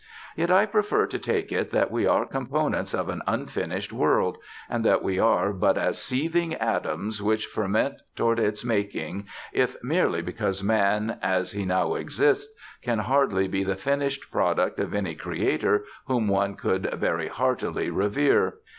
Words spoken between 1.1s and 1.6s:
take